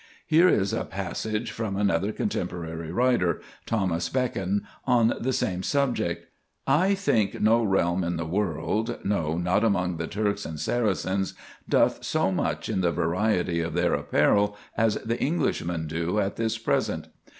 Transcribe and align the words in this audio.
Here 0.25 0.47
is 0.49 0.73
a 0.73 0.83
passage 0.83 1.51
from 1.51 1.77
another 1.77 2.11
contemporary 2.11 2.91
writer, 2.91 3.39
Thomas 3.67 4.09
Becon, 4.09 4.61
on 4.87 5.13
the 5.19 5.31
same 5.31 5.61
subject: 5.61 6.25
"I 6.65 6.95
think 6.95 7.39
no 7.39 7.63
realm 7.63 8.03
in 8.03 8.17
the 8.17 8.25
world, 8.25 8.97
no, 9.03 9.37
not 9.37 9.63
among 9.63 9.97
the 9.97 10.07
Turks 10.07 10.43
and 10.43 10.59
Saracens, 10.59 11.35
doth 11.69 12.03
so 12.03 12.31
much 12.31 12.67
in 12.67 12.81
the 12.81 12.91
variety 12.91 13.59
of 13.61 13.75
their 13.75 13.93
apparel 13.93 14.57
as 14.75 14.95
the 15.03 15.21
Englishmen 15.23 15.85
do 15.85 16.19
at 16.19 16.35
this 16.35 16.57
present. 16.57 17.09